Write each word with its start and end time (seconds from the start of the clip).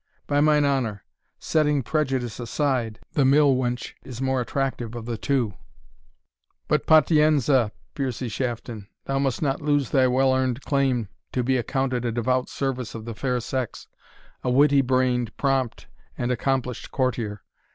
By 0.25 0.41
mine 0.41 0.65
honour, 0.65 1.03
setting 1.37 1.83
prejudice 1.83 2.39
aside, 2.39 2.97
the 3.13 3.23
mill 3.23 3.55
wench 3.55 3.93
is 4.03 4.17
the 4.17 4.23
more 4.23 4.41
attractive 4.41 4.95
of 4.95 5.05
the 5.05 5.15
two 5.15 5.53
But 6.67 6.87
patienza, 6.87 7.71
Piercie 7.93 8.27
Shafton; 8.31 8.87
thou 9.05 9.19
must 9.19 9.43
not 9.43 9.61
lose 9.61 9.91
thy 9.91 10.07
well 10.07 10.33
earned 10.33 10.63
claim 10.63 11.07
to 11.33 11.43
be 11.43 11.55
accounted 11.55 12.03
a 12.03 12.11
devout 12.11 12.49
servant 12.49 12.95
of 12.95 13.05
the 13.05 13.13
fair 13.13 13.39
sex, 13.39 13.85
a 14.43 14.49
witty 14.49 14.81
brained, 14.81 15.37
prompt, 15.37 15.85
and 16.17 16.31
accomplished 16.31 16.89
courtier. 16.89 17.43